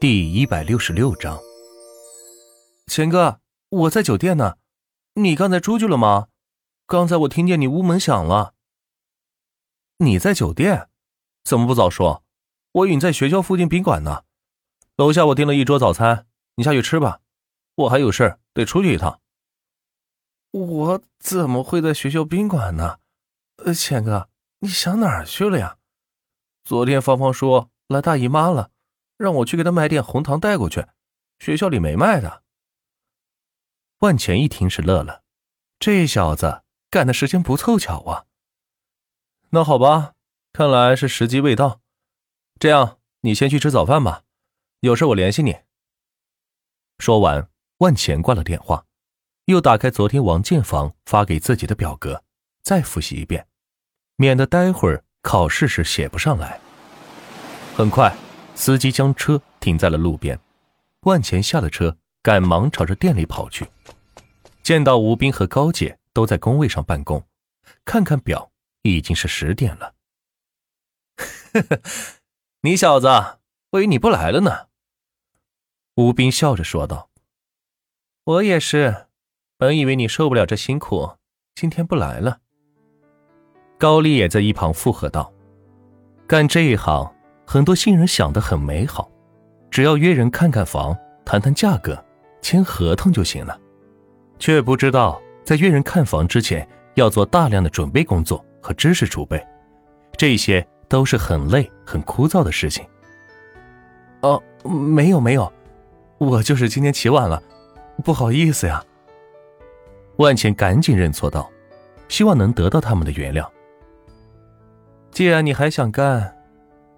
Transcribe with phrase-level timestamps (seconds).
[0.00, 1.40] 第一百六十六章，
[2.86, 4.56] 钱哥，我在酒店呢，
[5.14, 6.28] 你刚才出去了吗？
[6.86, 8.54] 刚才我听见你屋门响了。
[9.96, 10.88] 你在酒店，
[11.42, 12.22] 怎么不早说？
[12.70, 14.22] 我以为你在学校附近宾馆呢。
[14.94, 17.20] 楼下我订了一桌早餐，你下去吃吧。
[17.74, 19.20] 我还有事得出去一趟。
[20.52, 23.00] 我怎么会在学校宾馆呢？
[23.64, 24.28] 呃，钱哥，
[24.60, 25.78] 你想哪儿去了呀？
[26.62, 28.70] 昨天芳芳说来大姨妈了，
[29.18, 30.86] 让我去给他买点红糖带过去，
[31.38, 32.42] 学校里没卖的。
[33.98, 35.24] 万钱一听是乐了，
[35.78, 38.24] 这小子干的时间不凑巧啊。
[39.50, 40.14] 那好吧，
[40.52, 41.80] 看来是时机未到。
[42.60, 44.22] 这样，你先去吃早饭吧，
[44.80, 45.58] 有事我联系你。
[46.98, 48.86] 说完，万钱挂了电话。
[49.46, 52.22] 又打开昨天王建房发给自己的表格，
[52.62, 53.48] 再复习一遍，
[54.16, 56.60] 免得待会儿考试时写不上来。
[57.74, 58.14] 很快，
[58.58, 60.36] 司机将车停在了路边，
[61.02, 63.70] 万钱下了车，赶忙朝着店里跑去。
[64.64, 67.24] 见到吴斌和高姐都在工位上办公，
[67.84, 68.50] 看看表，
[68.82, 69.94] 已经是十点了。
[71.52, 71.80] 呵呵，
[72.62, 73.06] 你小子，
[73.70, 74.66] 我以为你不来了呢。
[75.94, 77.10] 吴斌笑着说道
[78.24, 79.06] ：“我也是。”
[79.56, 81.16] 本以为你受不了这辛苦，
[81.54, 82.40] 今天不来了。
[83.78, 85.32] 高丽也在一旁附和道
[86.26, 87.14] ：“干这一行，
[87.50, 89.10] 很多新人想的很美好，
[89.70, 91.98] 只要约人看看房、谈谈价格、
[92.42, 93.58] 签合同就行了，
[94.38, 99.42] 却不知道在约人看房之前要做大量的准备工作和知识储备，
[100.14, 102.84] 这些都是很累、很枯燥的事情。”
[104.20, 105.50] 哦，没有没有，
[106.18, 107.42] 我就是今天起晚了，
[108.04, 108.84] 不好意思呀。
[110.18, 111.50] 万茜赶紧认错道，
[112.10, 113.48] 希望能得到他们的原谅。
[115.10, 116.34] 既然你还想干，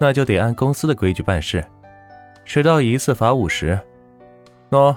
[0.02, 1.62] 那就得按公司的规矩办事，
[2.46, 3.78] 迟到一次罚五十。
[4.70, 4.96] 喏，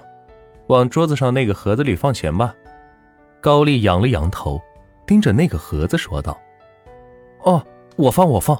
[0.68, 2.56] 往桌子上那个盒子里放钱吧。
[3.42, 4.62] 高丽扬了扬头，
[5.06, 6.40] 盯着那个盒子说道
[7.44, 7.62] ：“哦，
[7.97, 8.58] 我放，我放。”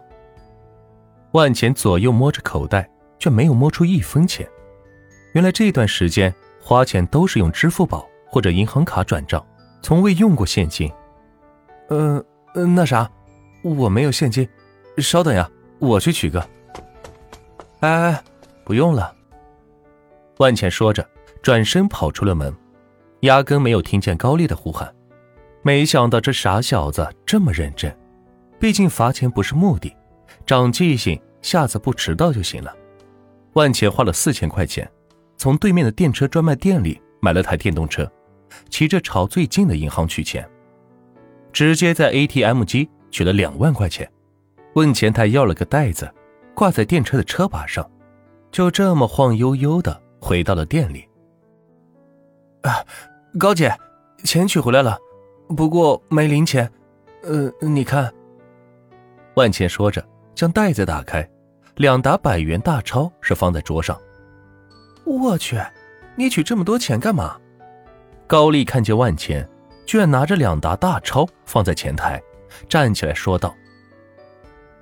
[1.32, 4.46] 万钱左右摸着口袋，却没有摸出一分钱。
[5.32, 9.44] 原来这段时间花钱都是用支付宝或者银行卡转账。
[9.82, 10.92] 从未用过现金，
[11.90, 12.24] 嗯
[12.56, 13.10] 嗯，那啥，
[13.64, 14.48] 我没有现金，
[14.98, 15.50] 稍等呀，
[15.88, 16.40] 我去取个。
[17.82, 18.24] 哎哎，
[18.64, 19.14] 不用了。
[20.38, 21.08] 万茜说着，
[21.42, 22.54] 转身跑出了门，
[23.22, 24.94] 压根没有听见高丽的呼喊。
[25.62, 27.96] 没想到这傻小子这么认真，
[28.60, 29.94] 毕竟罚钱不是目的，
[30.46, 32.74] 长记性，下次不迟到就行了。
[33.54, 34.90] 万茜花了四千块钱，
[35.38, 38.10] 从对面的电车专卖店里买了台电动车。
[38.70, 40.48] 骑着朝最近的银行取钱，
[41.52, 44.10] 直接在 ATM 机取了两万块钱，
[44.74, 46.12] 问前台要了个袋子，
[46.56, 47.90] 挂在电车的车把上，
[48.52, 51.08] 就这么晃悠悠的回到了店里。
[52.62, 52.84] 啊，
[53.38, 53.76] 高姐，
[54.24, 54.98] 钱取回来了，
[55.56, 56.72] 不过没零钱，
[57.24, 58.12] 呃，你看。
[59.36, 60.04] 万茜说着，
[60.36, 61.28] 将袋子打开，
[61.76, 64.00] 两沓百元大钞是放在桌上。
[65.06, 65.60] 我去，
[66.16, 67.38] 你取这么多钱干嘛？
[68.26, 69.48] 高丽看见万茜，
[69.86, 72.22] 居然拿着两沓大钞放在前台，
[72.70, 73.54] 站起来说道：“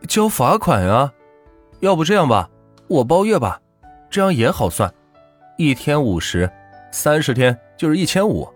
[0.08, 1.12] 交罚款啊！
[1.80, 2.50] 要不这样吧，
[2.88, 3.60] 我包月吧，
[4.10, 4.94] 这样也好算，
[5.58, 6.50] 一天五十，
[6.92, 8.48] 三十天就是一千五。”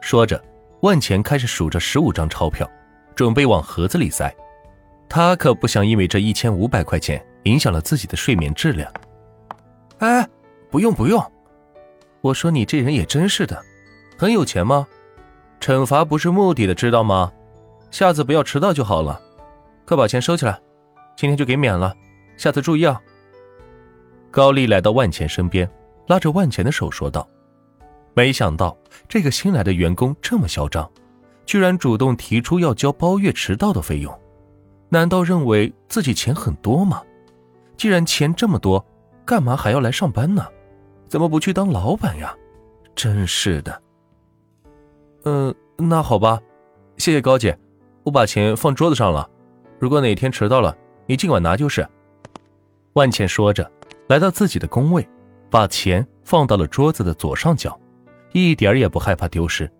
[0.00, 0.42] 说着，
[0.80, 2.68] 万钱开始数着十五张钞票，
[3.14, 4.34] 准备往盒子里塞。
[5.08, 8.90] 他可不想因为这一千五百块钱影响了自己的睡眠质量。
[9.98, 10.26] 哎，
[10.70, 11.22] 不用不用。
[12.22, 13.60] 我说你这人也真是的，
[14.16, 14.86] 很有钱吗？
[15.60, 17.30] 惩罚不是目的的，知道吗？
[17.90, 19.20] 下次不要迟到就好了。
[19.90, 20.56] 快把钱收起来，
[21.16, 21.92] 今天就给免了，
[22.36, 23.02] 下次注意啊。
[24.30, 25.68] 高丽来到万钱身边，
[26.06, 27.28] 拉着万钱的手说道
[28.14, 30.88] ：“没想到这个新来的员工这么嚣张，
[31.44, 34.16] 居然主动提出要交包月迟到的费用。
[34.90, 37.02] 难道认为自己钱很多吗？
[37.76, 38.86] 既然钱这么多，
[39.24, 40.46] 干嘛还要来上班呢？”
[41.10, 42.32] 怎么不去当老板呀？
[42.94, 43.82] 真是的。
[45.24, 46.40] 嗯，那好吧，
[46.96, 47.58] 谢谢高姐，
[48.04, 49.28] 我把钱放桌子上了。
[49.80, 51.84] 如果哪天迟到了，你尽管拿就是。
[52.92, 53.68] 万茜说着，
[54.08, 55.08] 来到自己的工位，
[55.48, 57.80] 把钱放到了桌子的左上角，
[58.32, 59.70] 一点也不害怕丢失。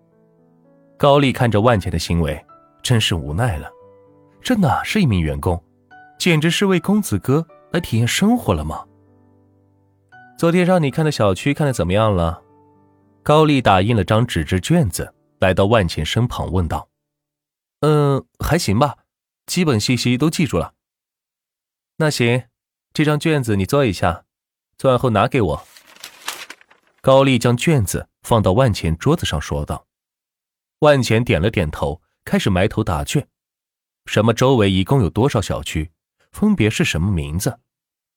[0.97, 2.43] 高丽看着万茜的行为，
[2.81, 3.69] 真是无奈了。
[4.41, 5.63] 这哪是一名员工，
[6.17, 8.83] 简直是为公子哥来体验生活了吗？
[10.35, 12.41] 昨天让你看的小区看的怎么样了？
[13.21, 16.87] 高丽打印了张纸质卷子，来到万茜身旁问道
[17.81, 18.95] ：“嗯，还行吧，
[19.51, 20.75] 基本信息都记住了。
[21.97, 22.47] 那行，
[22.93, 24.23] 这张卷子你做一下，
[24.77, 25.67] 做完后拿给我。
[27.01, 29.85] 高丽将卷子放到万钱桌子上，说道
[30.79, 33.27] ：“万钱点了点头，开始埋头答卷。
[34.05, 34.33] 什么？
[34.33, 35.91] 周围一共有多少小区？
[36.31, 37.59] 分别是什么名字？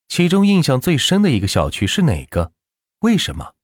[0.07, 2.53] 其中印象最深的一个小区是哪个？
[3.01, 3.55] 为什么？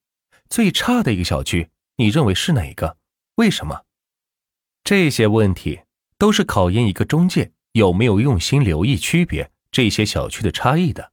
[0.49, 2.97] 最差的一个小区，你认为是哪个？
[3.35, 3.85] 为什么？
[4.83, 5.83] 这些问题
[6.17, 11.11] 都是考验一个中介有没有用心留意区别这些小区的差异的。”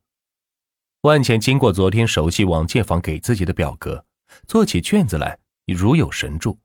[1.03, 4.05] 万钱经过昨天熟悉王建房给自己的表格，
[4.47, 6.59] 做起卷子来如有神助，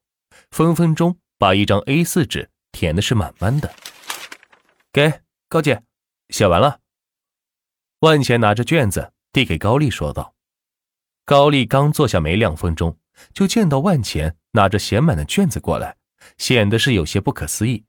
[0.49, 3.73] 分分钟把一张 A4 纸填的是满满的。
[4.91, 5.83] 给高姐，
[6.29, 6.79] 写完了。
[7.99, 10.35] 万钱拿着卷子递给高丽，说道
[11.25, 12.97] ：“高丽刚坐下没两分钟，
[13.33, 15.97] 就见到万钱拿着写满的卷子过来，
[16.37, 17.85] 显得是有些不可思议。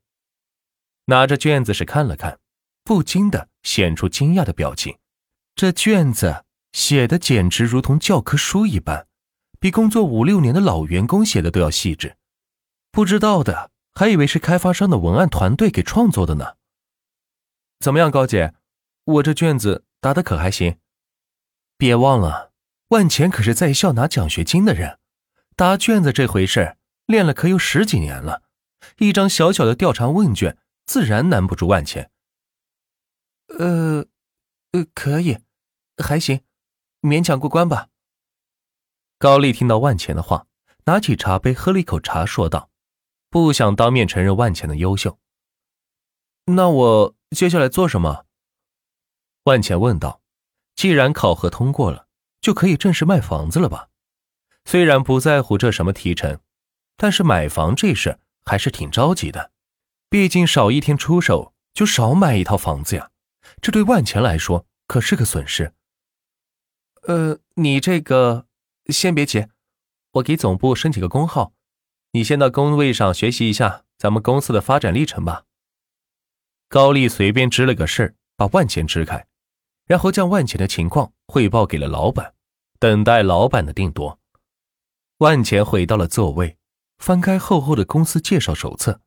[1.06, 2.38] 拿着卷子是看了看，
[2.82, 4.98] 不禁的显出惊讶的表情。”
[5.56, 9.06] 这卷子写的简直如同教科书一般，
[9.60, 12.16] 比工作五六年的老员工写的都要细致。
[12.90, 16.54] 不知道的还以为是开发商的文案团队给创作的呢。
[17.78, 18.54] 怎么样，高姐，
[19.04, 20.78] 我这卷子答的可还行？
[21.76, 22.52] 别忘了，
[22.88, 24.98] 万钱可是在校拿奖学金的人，
[25.54, 26.76] 答卷子这回事
[27.06, 28.42] 练了可有十几年了，
[28.98, 32.10] 一张小小的调查问卷自然难不住万钱。
[33.58, 34.06] 呃。
[34.72, 35.38] 呃，可以，
[35.98, 36.40] 还行，
[37.00, 37.90] 勉强过关吧。
[39.20, 40.48] 高丽听到万钱的话，
[40.86, 42.70] 拿起茶杯喝了一口茶，说道
[43.30, 45.20] ：“不想当面承认万钱的优秀。”
[46.46, 48.26] 那我接下来做什么？
[49.44, 50.20] 万钱问道。
[50.74, 52.08] 既然考核通过了，
[52.40, 53.90] 就可以正式卖房子了吧？
[54.64, 56.40] 虽然不在乎这什么提成，
[56.96, 59.52] 但是买房这事还是挺着急的。
[60.14, 63.10] 毕竟少一天出手，就少买一套房子呀。
[63.60, 65.74] 这对万钱来说可是个损失。
[67.08, 68.46] 呃，你这个
[68.86, 69.48] 先别急，
[70.12, 71.52] 我给总部申请个工号，
[72.12, 75.46] 你先到工位上学习一下咱们公司的发展历程吧。
[76.68, 79.26] 高丽随便支了个事，把万钱支开，
[79.84, 82.34] 然后将万钱的情况汇报给了老板，
[82.78, 84.20] 等待老板的定夺。
[85.18, 86.56] 万钱回到了座位，
[86.98, 89.00] 翻开厚厚的公司介绍手册，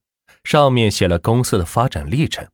[0.48, 2.48] 上面写了公司的发展历程。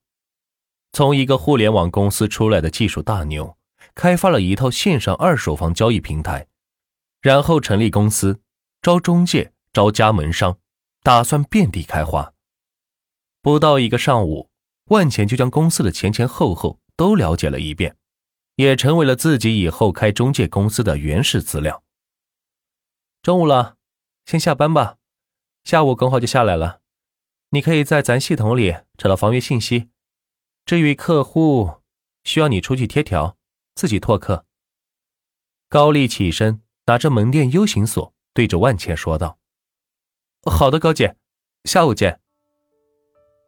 [0.93, 3.55] 从一个互联网公司出来的技术大牛，
[3.93, 6.47] 开发了一套线上二手房交易平台，
[7.21, 8.41] 然后成立公司，
[8.81, 10.57] 招中介，招加盟商，
[11.03, 12.33] 打算遍地开花。
[13.43, 14.49] 不到一个上午，
[14.85, 17.95] 万钱就将公司的前前后后都了解了一遍，
[18.55, 21.83] 也成为了自己以后开中介公司的原始资料。
[23.21, 23.75] 中午了，
[24.25, 24.97] 先下班吧，
[25.63, 26.79] 下午工号就下来了，
[27.53, 29.89] 你可以在咱系统里找到房源信息。
[30.65, 31.69] 至于客户，
[32.23, 33.37] 需要你出去贴条，
[33.75, 34.43] 自己拓客。
[35.69, 39.37] 高丽起身，拿着门店 U 型锁，对着万钱说道
[40.49, 41.15] ：“好的，高姐，
[41.65, 42.19] 下午见。”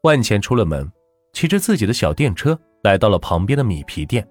[0.04, 0.92] 万钱出了门，
[1.34, 4.28] 骑着自己的小电车来到了旁边的米皮店，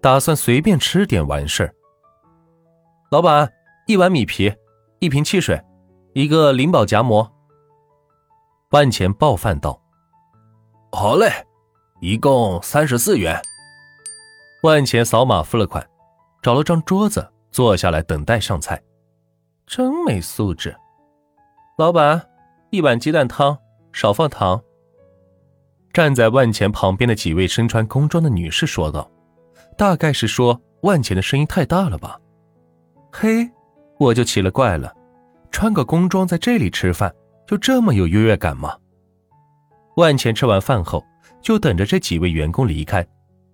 [0.00, 1.74] 打算随便吃点完事儿。
[3.10, 3.52] 老板，
[3.86, 4.50] 一碗米皮，
[4.98, 5.62] 一瓶汽水，
[6.14, 7.30] 一个灵宝夹馍。
[8.70, 9.80] 万钱报饭道
[10.92, 11.28] ：“好嘞。”
[12.00, 13.36] 一共三十四元。
[14.62, 15.84] 万钱扫码付了款，
[16.40, 18.80] 找了张桌子坐下来等待上菜，
[19.66, 20.74] 真没素质。
[21.76, 22.28] 老板，
[22.70, 23.58] 一碗鸡蛋汤，
[23.92, 24.62] 少放糖。
[25.92, 29.10] 站在万钱旁边的几位身穿工装的女士说道，
[29.76, 32.20] 大概是说万钱的声音太大了吧？
[33.10, 33.50] 嘿，
[33.98, 34.94] 我就奇了怪了，
[35.50, 37.12] 穿个工装在这里吃饭，
[37.50, 38.76] 就这么有优越感吗？
[39.96, 41.04] 万钱吃完饭后。
[41.42, 43.04] 就等着这几位员工离开，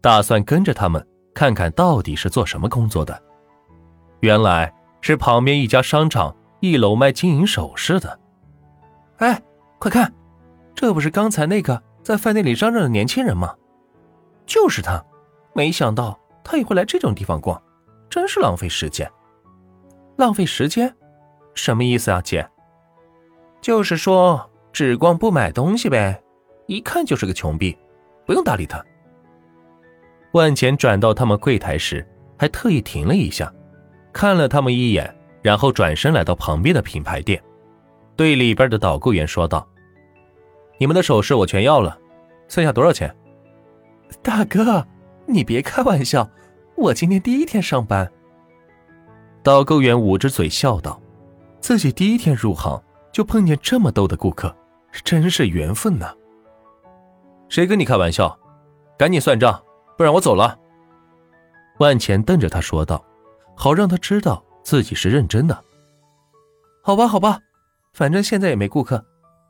[0.00, 3.22] 打算跟着他们看看到底是做什么工作的。
[4.20, 8.18] 原来是旁边一家商场一楼卖金银首饰的。
[9.18, 9.40] 哎，
[9.78, 10.12] 快看，
[10.74, 13.54] 这不是刚才那个在饭店里嚷嚷的年轻人吗？
[14.44, 15.02] 就是他，
[15.54, 17.62] 没想到他也会来这种地方逛，
[18.10, 19.08] 真是浪费时间。
[20.16, 20.92] 浪费时间？
[21.54, 22.46] 什么意思啊，姐？
[23.66, 26.22] 就是说只逛不买东西呗。
[26.66, 27.76] 一看就是个穷逼，
[28.24, 28.80] 不用搭理他。
[30.34, 32.06] 万钱转到他们柜台时，
[32.38, 33.52] 还特意停了一下，
[34.12, 37.42] 看了他们一眼，然后转身来到旁边的品牌店，
[38.14, 39.66] 对里边的导购员说道
[40.78, 41.98] ：“你们的首饰我全要了，
[42.46, 43.12] 剩下多少钱？”
[44.22, 44.86] 大哥，
[45.26, 46.30] 你别开玩笑，
[46.76, 48.08] 我今天第一天上班。
[49.42, 51.02] 导购员捂着嘴笑道
[51.58, 52.80] ：“自己第一天入行
[53.16, 54.54] 就碰见这么逗的顾客，
[55.02, 56.14] 真是缘分呐。”
[57.48, 58.38] 谁跟你开玩笑？
[58.98, 59.58] 赶紧算账，
[59.96, 60.58] 不然我走了。
[61.78, 63.02] 万钱瞪着他说道，
[63.56, 65.64] 好让他知道自己是认真的。
[66.82, 67.40] 好吧，好吧，
[67.94, 69.02] 反正现在也没顾客，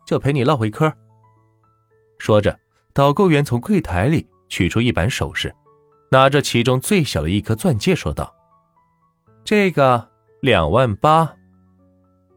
[0.07, 0.93] 就陪你唠会嗑。
[2.19, 2.57] 说着，
[2.93, 5.53] 导购员从柜台里取出一板首饰，
[6.13, 8.33] 拿着其中最小的一颗钻戒，说道
[9.43, 10.09] ：“这个
[10.41, 11.35] 两万八。”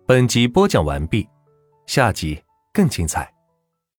[0.09, 1.29] 本集播讲完毕，
[1.85, 2.41] 下集
[2.73, 3.31] 更精彩。